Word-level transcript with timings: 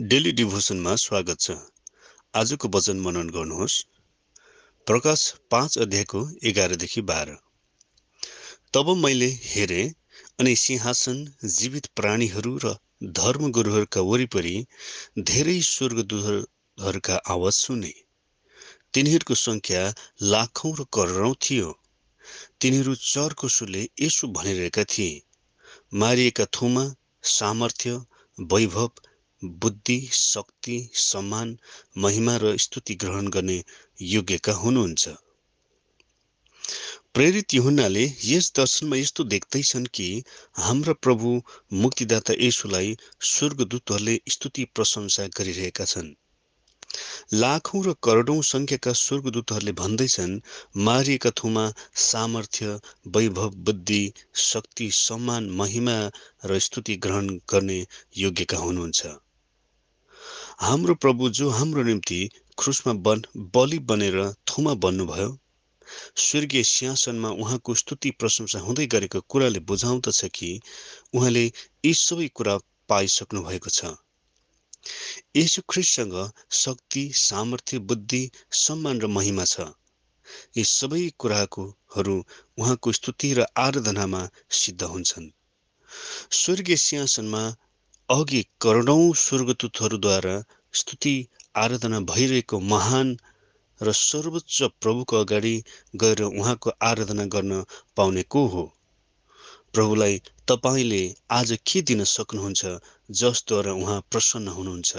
Daily 0.00 0.32
डिभोसनमा 0.32 0.94
स्वागत 0.96 1.40
छ। 1.40 1.50
आजको 2.34 2.68
वचन 2.68 3.00
मनन 3.00 3.30
गर्नुहोस्। 3.30 3.84
प्रकाश 4.86 5.34
पाँच 5.50 5.78
अध्यायको 5.78 6.30
एघारदेखि 6.42 7.00
बाह्र। 7.00 7.34
तब 8.74 8.90
मैले 8.96 9.26
हेरेँ 9.26 9.94
अनि 10.38 10.56
सिंहासन 10.56 11.34
जीवित 11.44 11.86
प्राणीहरू 11.96 12.58
र 12.64 12.76
धर्मगुरुहरूका 13.04 14.00
वरिपरि 14.00 14.66
धेरै 15.18 15.60
स्वर्गदूतहरूका 15.60 17.16
आवाज 17.16 17.52
सुने। 17.52 17.92
तिनीहरूको 18.94 19.34
सङ्ख्या 19.34 19.82
लाखौँ 20.22 20.74
र 20.76 20.84
करोडौँ 20.92 21.34
थियो। 21.34 21.74
तिनीहरू 22.60 22.94
चर्को 22.94 23.48
सुले 23.48 23.88
यसो 24.00 24.28
भनिरहेका 24.28 24.84
थिए। 24.84 25.22
मारिएका 25.94 26.44
थुमा 26.44 26.94
सामर्थ्य 27.22 28.00
वैभव 28.40 28.90
बुद्धि 29.44 30.08
शक्ति 30.12 30.90
सम्मान 30.94 31.58
महिमा 31.98 32.36
र 32.36 32.56
स्तुति 32.56 32.94
ग्रहण 32.94 33.28
गर्ने 33.28 33.64
योग्यका 34.02 34.52
हुनुहुन्छ। 34.52 35.08
प्रेरित 37.14 37.54
युहुनाले 37.54 38.04
यस 38.24 38.52
दर्शनमा 38.56 38.96
यस्तो 38.96 39.24
देख्दैछन् 39.24 39.86
कि 39.86 40.24
हाम्रा 40.56 40.92
प्रभु 40.92 41.42
मुक्तिदाता 41.72 42.34
यसुलाई 42.40 42.96
स्वर्गदूतहरूले 43.20 44.20
स्तुति 44.28 44.64
प्रशंसा 44.64 45.26
गरिरहेका 45.26 45.84
छन्। 45.84 46.14
लाखौँ 47.34 47.84
र 47.84 47.94
करोडौँ 48.02 48.42
सङ्ख्याका 48.42 48.92
स्वर्गदूतहरूले 48.92 49.72
भन्दैछन् 49.72 50.40
मारिएका 50.76 51.30
थुमा 51.30 51.72
सामर्थ्य 51.94 52.80
वैभव 53.06 53.50
बुद्धि 53.50 54.12
शक्ति 54.34 54.90
सम्मान 54.90 55.50
महिमा 55.50 56.10
र 56.44 56.58
स्तुति 56.58 56.96
ग्रहण 56.96 57.28
गर्ने 57.50 57.86
योग्यका 58.16 58.56
हुनुहुन्छ। 58.56 59.06
हाम्रो 60.58 60.94
प्रभु 60.94 61.28
जो 61.30 61.48
हाम्रो 61.50 61.82
निम्ति 61.82 62.16
क्रुसमा 62.58 62.92
बन 62.92 63.20
बलि 63.54 63.78
बनेर 63.78 64.16
थुमा 64.50 64.72
बन्नुभयो 64.74 65.28
स्वर्गीय 66.16 66.62
सिंहासनमा 66.62 67.28
उहाँको 67.42 67.74
स्तुति 67.74 68.10
प्रशंसा 68.10 68.60
हुँदै 68.60 68.86
गरेको 68.86 69.20
कुराले 69.28 69.60
बुझाउँदछ 69.60 70.24
कि 70.34 70.48
उहाँले 71.14 71.44
यी 71.44 71.92
सबै 71.94 72.26
कुरा 72.34 72.56
पाइसक्नु 72.88 73.42
भएको 73.42 73.70
छ। 73.70 73.92
यसु 75.36 75.62
ख्रिस्टसँग 75.70 76.16
शक्ति 76.62 77.04
सामर्थ्य 77.14 77.78
बुद्धि 77.78 78.22
सम्मान 78.62 79.00
र 79.00 79.06
महिमा 79.06 79.44
छ। 79.44 79.68
यी 80.56 80.64
सबै 80.64 81.04
कुराकोहरू 81.18 82.18
उहाँको 82.58 82.92
स्तुति 82.92 83.32
र 83.34 83.46
आराधनामा 83.58 84.28
सिद्ध 84.50 84.82
हुन्छन्। 84.82 85.30
स्वर्गीय 86.32 86.76
सिंहासनमा 86.76 87.42
अघि 88.10 88.44
करोडौँ 88.60 89.14
स्वर्गदूतहरूद्वारा 89.14 90.44
स्तुति 90.72 91.26
आराधना 91.56 92.00
भइरहेको 92.00 92.60
महान 92.60 93.18
र 93.82 93.92
सर्वोच्च 93.92 94.62
प्रभुको 94.80 95.16
अगाडि 95.16 95.52
गएर 95.96 96.22
उहाँको 96.22 96.70
आराधना 96.82 97.24
गर्न 97.24 97.64
पाउने 97.96 98.22
को 98.22 98.46
हो? 98.46 98.64
प्रभुलाई 99.72 100.22
तपाईँले 100.48 101.14
आज 101.30 101.58
के 101.66 101.82
दिन 101.82 102.04
सक्नुहुन्छ 102.04 102.66
जसद्वारा 103.10 103.72
उहाँ 103.72 104.00
प्रसन्न 104.10 104.48
हुनुहुन्छ? 104.48 104.96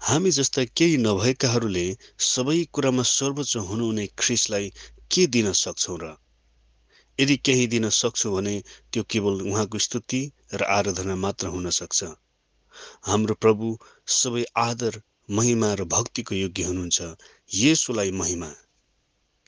हामी 0.00 0.30
जस्ता 0.30 0.64
केही 0.64 0.96
नभएकाहरूले 0.96 1.86
सबै 2.18 2.64
कुरामा 2.72 3.02
सर्वोच्च 3.02 3.56
हुनुहुने 3.56 4.06
ख्रिसलाई 4.18 4.72
के 5.12 5.26
दिन 5.26 5.52
सक्छौँ 5.52 5.98
र 5.98 6.16
यदि 7.20 7.36
केही 7.36 7.66
दिन 7.66 7.88
सक्छौँ 7.88 8.32
भने 8.34 8.62
त्यो 8.92 9.02
केवल 9.10 9.40
उहाँको 9.42 9.78
स्तुति 9.78 10.20
र 10.54 10.62
आराधना 10.62 11.16
मात्र 11.16 11.46
हुन 11.46 11.70
सक्छ। 11.70 12.04
हाम्रो 13.02 13.34
प्रभु 13.34 13.78
सबै 14.06 14.44
आदर 14.56 15.00
महिमा 15.30 15.74
र 15.74 15.84
भक्तिको 15.84 16.34
योग्य 16.34 16.62
हुनुहुन्छ। 16.62 17.02
यसुलाई 17.54 18.10
महिमा। 18.10 18.50